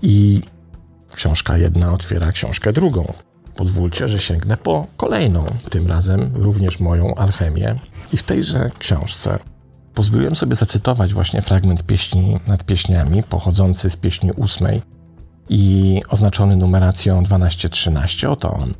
I 0.02 0.42
książka 1.14 1.58
jedna 1.58 1.92
otwiera 1.92 2.32
książkę 2.32 2.72
drugą. 2.72 3.12
Pozwólcie, 3.56 4.08
że 4.08 4.18
sięgnę 4.18 4.56
po 4.56 4.86
kolejną, 4.96 5.44
tym 5.70 5.86
razem 5.86 6.30
również 6.34 6.80
moją 6.80 7.14
alchemię. 7.14 7.75
I 8.12 8.16
w 8.16 8.22
tejże 8.22 8.70
książce 8.78 9.38
pozwoliłem 9.94 10.36
sobie 10.36 10.54
zacytować 10.54 11.14
właśnie 11.14 11.42
fragment 11.42 11.82
pieśni 11.82 12.40
nad 12.46 12.64
pieśniami, 12.64 13.22
pochodzący 13.22 13.90
z 13.90 13.96
pieśni 13.96 14.32
ósmej 14.32 14.82
i 15.48 16.02
oznaczony 16.08 16.56
numeracją 16.56 17.22
12-13. 17.22 18.28
Oto 18.28 18.50
on. 18.50 18.75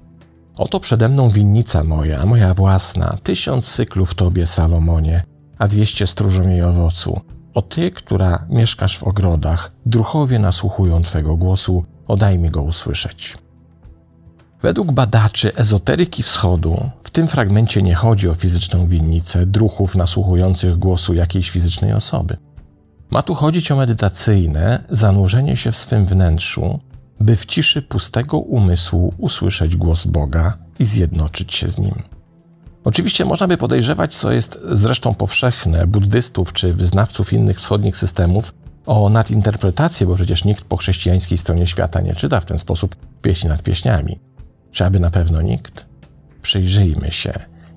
Oto 0.57 0.81
przede 0.81 1.09
mną 1.09 1.31
winnica 1.31 1.85
moja, 1.85 2.27
moja 2.27 2.55
własna, 2.55 3.19
tysiąc 3.23 3.75
cyklów 3.75 4.15
tobie, 4.15 4.47
Salomonie, 4.47 5.23
a 5.59 5.69
dwieście 5.69 6.07
stróżą 6.07 6.49
jej 6.49 6.63
owocu. 6.63 7.21
O 7.55 7.63
ty, 7.63 7.91
która 7.91 8.47
mieszkasz 8.51 8.99
w 8.99 9.05
ogrodach, 9.05 9.73
druchowie 9.87 10.39
nasłuchują 10.39 11.03
twego 11.03 11.37
głosu, 11.37 11.85
odaj 12.07 12.39
mi 12.39 12.51
go 12.51 12.63
usłyszeć. 12.63 13.39
Według 14.63 14.93
badaczy 14.93 15.55
ezoteryki 15.55 16.23
wschodu, 16.23 16.91
w 17.05 17.11
tym 17.11 17.29
fragmencie 17.29 17.83
nie 17.83 17.95
chodzi 17.95 18.29
o 18.29 18.35
fizyczną 18.35 18.87
winnicę 18.87 19.47
druchów 19.47 19.95
nasłuchujących 19.95 20.77
głosu 20.77 21.15
jakiejś 21.15 21.51
fizycznej 21.51 21.93
osoby. 21.93 22.37
Ma 23.11 23.23
tu 23.23 23.35
chodzić 23.35 23.71
o 23.71 23.77
medytacyjne 23.77 24.85
zanurzenie 24.91 25.57
się 25.57 25.73
w 25.73 25.77
swym 25.77 26.07
wnętrzu, 26.07 26.81
by 27.21 27.37
w 27.37 27.47
ciszy 27.47 27.83
pustego 27.83 28.39
umysłu 28.39 29.15
usłyszeć 29.19 29.77
głos 29.77 30.07
Boga 30.07 30.59
i 30.79 30.85
zjednoczyć 30.85 31.55
się 31.55 31.69
z 31.69 31.79
Nim. 31.79 32.03
Oczywiście 32.85 33.25
można 33.25 33.49
by 33.49 33.57
podejrzewać, 33.57 34.17
co 34.17 34.33
jest 34.33 34.59
zresztą 34.65 35.15
powszechne, 35.15 35.87
buddystów 35.87 36.53
czy 36.53 36.73
wyznawców 36.73 37.33
innych 37.33 37.59
wschodnich 37.59 37.97
systemów, 37.97 38.55
o 38.87 39.09
nadinterpretację, 39.09 40.07
bo 40.07 40.15
przecież 40.15 40.45
nikt 40.45 40.65
po 40.65 40.77
chrześcijańskiej 40.77 41.39
stronie 41.39 41.67
świata 41.67 42.01
nie 42.01 42.15
czyta 42.15 42.41
w 42.41 42.45
ten 42.45 42.59
sposób 42.59 42.97
pieśni 43.23 43.49
nad 43.49 43.63
pieśniami. 43.63 44.19
Czy 44.77 44.85
aby 44.85 45.01
na 45.01 45.11
pewno 45.11 45.43
nikt? 45.43 45.87
Przyjrzyjmy 46.43 47.13
się 47.13 47.33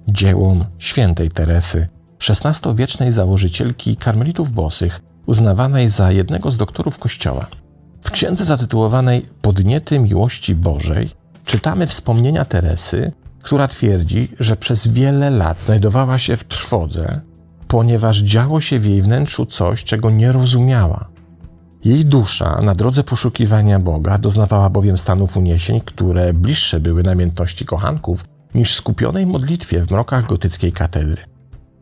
dziełom 0.07 0.65
świętej 0.77 1.29
Teresy, 1.29 1.87
XVI-wiecznej 2.29 3.11
założycielki 3.11 3.97
karmelitów 3.97 4.51
bosych, 4.51 4.99
uznawanej 5.25 5.89
za 5.89 6.11
jednego 6.11 6.51
z 6.51 6.57
doktorów 6.57 6.99
Kościoła. 6.99 7.45
W 8.01 8.11
księdze 8.11 8.45
zatytułowanej 8.45 9.25
Podniety 9.41 9.99
miłości 9.99 10.55
Bożej 10.55 11.11
czytamy 11.45 11.87
wspomnienia 11.87 12.45
Teresy, 12.45 13.11
która 13.43 13.67
twierdzi, 13.67 14.31
że 14.39 14.55
przez 14.55 14.87
wiele 14.87 15.29
lat 15.29 15.61
znajdowała 15.61 16.17
się 16.17 16.35
w 16.35 16.43
trwodze, 16.43 17.21
ponieważ 17.67 18.17
działo 18.17 18.61
się 18.61 18.79
w 18.79 18.85
jej 18.85 19.01
wnętrzu 19.01 19.45
coś, 19.45 19.83
czego 19.83 20.09
nie 20.09 20.31
rozumiała. 20.31 21.09
Jej 21.85 22.05
dusza 22.05 22.61
na 22.61 22.75
drodze 22.75 23.03
poszukiwania 23.03 23.79
Boga 23.79 24.17
doznawała 24.17 24.69
bowiem 24.69 24.97
stanów 24.97 25.37
uniesień, 25.37 25.81
które 25.81 26.33
bliższe 26.33 26.79
były 26.79 27.03
namiętności 27.03 27.65
kochanków 27.65 28.23
niż 28.55 28.73
skupionej 28.73 29.25
modlitwie 29.25 29.81
w 29.85 29.91
mrokach 29.91 30.25
gotyckiej 30.25 30.71
katedry. 30.71 31.21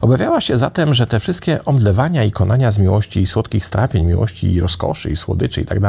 Obawiała 0.02 0.42
się 0.42 0.58
zatem, 0.58 0.94
że 0.94 1.08
te 1.08 1.20
wszystkie 1.20 1.66
omdlewania 1.66 2.24
i 2.24 2.32
konania 2.32 2.72
z 2.72 2.80
miłości 2.80 3.22
i 3.22 3.28
słodkich 3.28 3.66
strapień, 3.66 4.06
miłości 4.06 4.54
i 4.54 4.60
rozkoszy 4.60 5.10
i 5.10 5.16
słodyczy 5.16 5.62
i 5.62 5.66
tak 5.66 5.80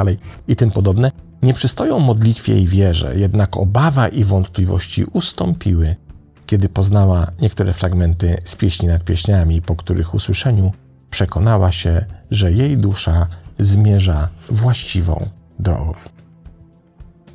i 0.49 0.57
tym 0.57 0.71
podobne 0.71 1.11
nie 1.42 1.55
przystoją 1.55 1.99
modlitwie 1.99 2.59
i 2.59 2.66
wierze, 2.66 3.18
jednak 3.18 3.57
obawa 3.57 4.09
i 4.09 4.25
wątpliwości 4.25 5.05
ustąpiły, 5.05 5.97
kiedy 6.47 6.68
poznała 6.68 7.27
niektóre 7.40 7.73
fragmenty 7.73 8.37
z 8.44 8.57
pieśni 8.57 8.88
nad 8.88 9.05
pieśniami, 9.05 9.62
po 9.62 9.77
których 9.77 10.14
usłyszeniu 10.14 10.73
przekonała 11.11 11.73
się, 11.73 12.05
że 12.31 12.53
jej 12.53 12.79
dusza 12.79 13.27
zmierza 13.59 14.29
właściwą 14.49 15.29
drogą. 15.59 15.94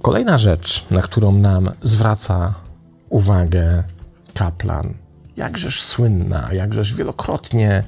Kolejna 0.02 0.38
rzecz, 0.38 0.86
na 0.92 1.02
którą 1.02 1.32
nam 1.32 1.72
zwraca 1.84 2.54
uwagę 3.10 3.84
kaplan, 4.34 4.94
jakżeż 5.38 5.82
słynna, 5.82 6.54
jakżeż 6.54 6.94
wielokrotnie 6.94 7.84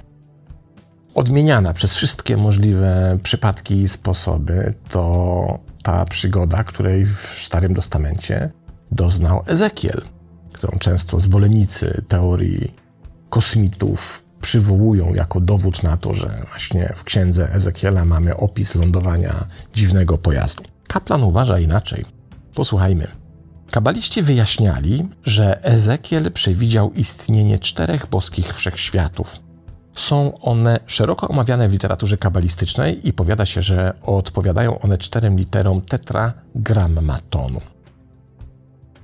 odmieniana 1.16 1.74
przez 1.74 1.96
wszystkie 1.96 2.38
możliwe 2.38 3.18
przypadki 3.24 3.82
i 3.82 3.88
sposoby, 3.88 4.74
to 4.90 5.60
ta 5.84 6.06
przygoda, 6.06 6.64
której 6.64 7.06
w 7.06 7.18
Starym 7.42 7.76
Testamencie 7.76 8.52
doznał 8.92 9.44
Ezekiel, 9.48 10.02
którą 10.54 10.80
często 10.80 11.20
zwolennicy 11.20 12.04
teorii 12.08 12.74
kosmitów 13.30 14.25
przywołują 14.46 15.14
jako 15.14 15.40
dowód 15.40 15.84
na 15.84 15.98
to, 15.98 16.14
że 16.14 16.44
właśnie 16.50 16.94
w 16.96 17.04
księdze 17.04 17.54
Ezekiela 17.54 18.06
mamy 18.06 18.38
opis 18.38 18.76
lądowania 18.76 19.48
dziwnego 19.74 20.18
pojazdu. 20.18 20.64
Kaplan 20.88 21.24
uważa 21.24 21.60
inaczej. 21.60 22.06
Posłuchajmy. 22.54 23.08
Kabaliści 23.72 24.24
wyjaśniali, 24.24 25.10
że 25.24 25.64
Ezekiel 25.64 26.32
przewidział 26.32 26.94
istnienie 26.94 27.60
czterech 27.60 28.08
boskich 28.08 28.54
wszechświatów. 28.54 29.36
Są 29.96 30.40
one 30.40 30.80
szeroko 30.86 31.28
omawiane 31.28 31.70
w 31.70 31.72
literaturze 31.72 32.18
kabalistycznej 32.18 33.08
i 33.08 33.14
powiada 33.14 33.46
się, 33.46 33.62
że 33.62 33.94
odpowiadają 34.02 34.80
one 34.80 34.98
czterem 34.98 35.38
literom 35.38 35.82
tetragrammatonu. 35.82 37.62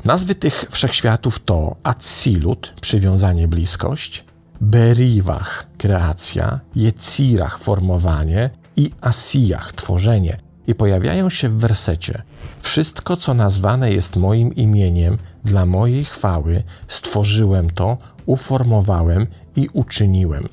Nazwy 0.06 0.36
tych 0.36 0.66
wszechświatów 0.72 1.40
to 1.40 1.76
Atsilut, 1.84 2.74
przywiązanie, 2.82 3.48
bliskość, 3.48 4.26
Beriwach, 4.62 5.67
kreacja, 5.78 6.60
Jecirach, 6.76 7.60
formowanie 7.60 8.50
i 8.78 8.91
Asijach, 9.02 9.74
tworzenie– 9.74 10.38
i 10.67 10.76
pojawiają 10.76 11.30
się 11.30 11.50
w 11.50 11.58
wersecie: 11.58 12.21
Wszystko, 12.60 13.17
co 13.17 13.34
nazwane 13.34 13.91
jest 13.91 14.15
moim 14.15 14.56
imieniem, 14.56 15.17
dla 15.45 15.65
mojej 15.65 16.06
chwały, 16.06 16.63
stworzyłem 16.88 17.69
to, 17.69 17.97
uformowałem 18.26 19.28
i 19.56 19.69
uczyniłem. 19.74 20.50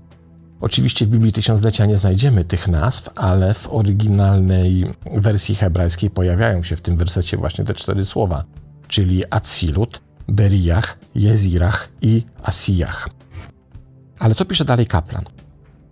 Oczywiście 0.61 1.07
w 1.07 1.09
Biblii 1.09 1.33
Tysiąclecia 1.33 1.87
nie 1.87 1.97
znajdziemy 1.97 2.45
tych 2.45 2.69
nazw, 2.69 3.11
ale 3.15 3.55
w 3.55 3.69
oryginalnej 3.73 4.95
wersji 5.15 5.55
hebrajskiej 5.55 6.11
pojawiają 6.11 6.63
się 6.63 6.77
w 6.77 6.81
tym 6.81 6.97
wersecie 6.97 7.37
właśnie 7.37 7.65
te 7.65 7.75
cztery 7.75 8.05
słowa, 8.05 8.45
czyli 8.89 9.23
Atsilut, 9.31 10.01
Beriach, 10.29 10.99
Jezirach 11.15 11.89
i 12.03 12.23
Asijach. 12.43 13.09
Ale 14.19 14.35
co 14.35 14.45
pisze 14.45 14.65
dalej 14.65 14.87
kaplan? 14.87 15.25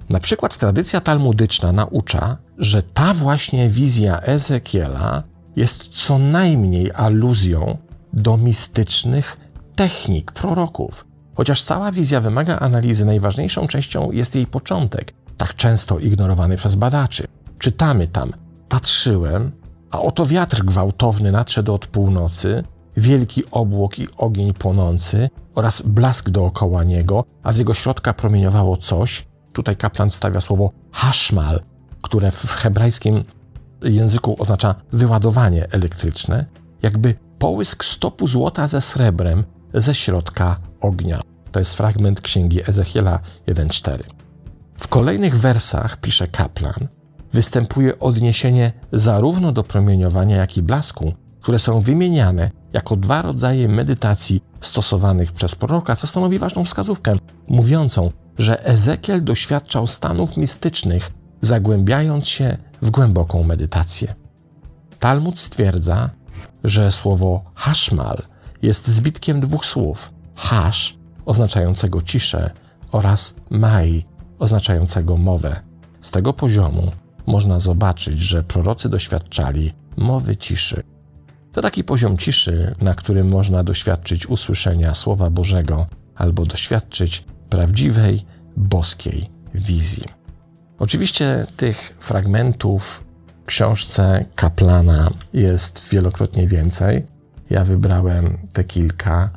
Na 0.08 0.20
przykład 0.20 0.56
tradycja 0.56 1.00
talmudyczna 1.00 1.72
naucza, 1.72 2.36
że 2.58 2.82
ta 2.82 3.14
właśnie 3.14 3.68
wizja 3.68 4.20
Ezekiela 4.20 5.22
jest 5.56 5.88
co 5.88 6.18
najmniej 6.18 6.92
aluzją 6.94 7.78
do 8.12 8.36
mistycznych 8.36 9.36
technik 9.76 10.32
proroków. 10.32 11.06
Chociaż 11.34 11.62
cała 11.62 11.92
wizja 11.92 12.20
wymaga 12.20 12.58
analizy, 12.58 13.04
najważniejszą 13.04 13.66
częścią 13.66 14.10
jest 14.12 14.34
jej 14.34 14.46
początek, 14.46 15.12
tak 15.36 15.54
często 15.54 15.98
ignorowany 15.98 16.56
przez 16.56 16.74
badaczy. 16.74 17.26
Czytamy 17.58 18.08
tam: 18.08 18.32
Patrzyłem, 18.68 19.52
a 19.90 20.00
oto 20.00 20.26
wiatr 20.26 20.64
gwałtowny 20.64 21.32
nadszedł 21.32 21.74
od 21.74 21.86
północy, 21.86 22.64
wielki 22.96 23.42
obłok 23.50 23.98
i 23.98 24.08
ogień 24.16 24.52
płonący 24.52 25.28
oraz 25.54 25.82
blask 25.82 26.30
dookoła 26.30 26.84
niego, 26.84 27.24
a 27.42 27.52
z 27.52 27.58
jego 27.58 27.74
środka 27.74 28.12
promieniowało 28.12 28.76
coś. 28.76 29.26
Tutaj 29.52 29.76
kaplan 29.76 30.10
wstawia 30.10 30.40
słowo 30.40 30.70
haszmal, 30.92 31.62
które 32.02 32.30
w 32.30 32.52
hebrajskim 32.52 33.24
języku 33.82 34.36
oznacza 34.38 34.74
wyładowanie 34.92 35.66
elektryczne, 35.72 36.46
jakby 36.82 37.14
połysk 37.38 37.84
stopu 37.84 38.26
złota 38.26 38.68
ze 38.68 38.80
srebrem 38.80 39.44
ze 39.74 39.94
środka 39.94 40.56
ognia. 40.80 41.20
To 41.52 41.58
jest 41.58 41.74
fragment 41.74 42.20
księgi 42.20 42.68
Ezechiela 42.68 43.20
1:4. 43.46 43.98
W 44.78 44.88
kolejnych 44.88 45.38
wersach, 45.38 45.96
pisze 46.00 46.28
kaplan, 46.28 46.88
występuje 47.32 47.98
odniesienie 47.98 48.72
zarówno 48.92 49.52
do 49.52 49.62
promieniowania, 49.62 50.36
jak 50.36 50.56
i 50.56 50.62
blasku, 50.62 51.12
które 51.40 51.58
są 51.58 51.80
wymieniane 51.80 52.50
jako 52.76 52.96
dwa 52.96 53.22
rodzaje 53.22 53.68
medytacji 53.68 54.42
stosowanych 54.60 55.32
przez 55.32 55.54
proroka, 55.54 55.96
co 55.96 56.06
stanowi 56.06 56.38
ważną 56.38 56.64
wskazówkę, 56.64 57.16
mówiącą, 57.48 58.10
że 58.38 58.66
Ezekiel 58.66 59.24
doświadczał 59.24 59.86
stanów 59.86 60.36
mistycznych, 60.36 61.10
zagłębiając 61.42 62.28
się 62.28 62.56
w 62.82 62.90
głęboką 62.90 63.42
medytację. 63.42 64.14
Talmud 64.98 65.38
stwierdza, 65.38 66.10
że 66.64 66.92
słowo 66.92 67.44
hashmal 67.54 68.22
jest 68.62 68.88
zbitkiem 68.88 69.40
dwóch 69.40 69.66
słów: 69.66 70.12
hash, 70.34 70.98
oznaczającego 71.26 72.02
ciszę, 72.02 72.50
oraz 72.92 73.34
mai, 73.50 74.04
oznaczającego 74.38 75.16
mowę. 75.16 75.60
Z 76.00 76.10
tego 76.10 76.32
poziomu 76.32 76.90
można 77.26 77.58
zobaczyć, 77.60 78.18
że 78.18 78.42
prorocy 78.42 78.88
doświadczali 78.88 79.72
mowy 79.96 80.36
ciszy. 80.36 80.95
To 81.56 81.62
taki 81.62 81.84
poziom 81.84 82.18
ciszy, 82.18 82.74
na 82.80 82.94
którym 82.94 83.28
można 83.28 83.64
doświadczyć 83.64 84.26
usłyszenia 84.26 84.94
Słowa 84.94 85.30
Bożego 85.30 85.86
albo 86.14 86.46
doświadczyć 86.46 87.24
prawdziwej, 87.50 88.22
boskiej 88.56 89.30
wizji. 89.54 90.04
Oczywiście 90.78 91.46
tych 91.56 91.96
fragmentów 92.00 93.04
w 93.42 93.46
książce 93.46 94.24
Kaplana 94.34 95.10
jest 95.32 95.88
wielokrotnie 95.92 96.48
więcej. 96.48 97.06
Ja 97.50 97.64
wybrałem 97.64 98.38
te 98.52 98.64
kilka, 98.64 99.30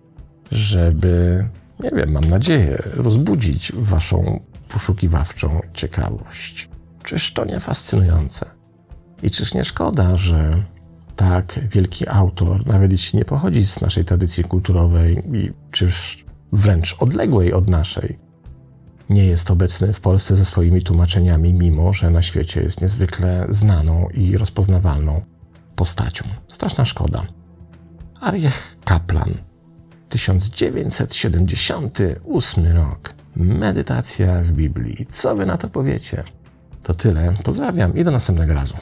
żeby, 0.52 1.46
nie 1.80 1.92
wiem, 1.92 2.12
mam 2.12 2.26
nadzieję, 2.26 2.84
rozbudzić 2.94 3.72
Waszą 3.76 4.40
poszukiwawczą 4.68 5.62
ciekawość. 5.74 6.70
Czyż 7.04 7.34
to 7.34 7.46
nie 7.46 7.60
fascynujące? 7.60 8.46
I 9.24 9.32
czyż 9.32 9.54
nie 9.54 9.64
szkoda, 9.64 10.18
że 10.18 10.64
tak 11.20 11.60
wielki 11.72 12.10
autor, 12.10 12.68
nawet 12.68 12.92
jeśli 12.92 13.20
nie 13.20 13.26
pochodzi 13.26 13.66
z 13.66 13.82
naszej 13.82 14.06
tradycji 14.06 14.44
kulturowej, 14.44 15.24
i 15.34 15.52
czyż 15.72 16.26
wręcz 16.52 16.96
odległej 17.00 17.54
od 17.54 17.68
naszej, 17.68 18.20
nie 19.10 19.26
jest 19.26 19.52
obecny 19.52 19.94
w 19.94 20.02
Polsce 20.02 20.36
ze 20.36 20.46
swoimi 20.46 20.84
tłumaczeniami, 20.84 21.54
mimo 21.54 21.94
że 21.94 22.10
na 22.10 22.22
świecie 22.22 22.62
jest 22.62 22.82
niezwykle 22.82 23.46
znaną 23.50 24.08
i 24.14 24.38
rozpoznawalną 24.38 25.22
postacią. 25.76 26.26
Straszna 26.48 26.86
szkoda. 26.86 27.24
Ariech 28.22 28.78
Kaplan, 28.86 29.38
1978 30.10 32.68
rok. 32.68 33.14
Medytacja 33.36 34.44
w 34.44 34.52
Biblii. 34.52 35.06
Co 35.10 35.36
wy 35.36 35.46
na 35.46 35.58
to 35.58 35.70
powiecie? 35.70 36.24
To 36.84 36.94
tyle. 36.94 37.34
Pozdrawiam 37.44 37.96
i 37.96 38.04
do 38.04 38.12
następnego 38.12 38.54
razu. 38.54 38.76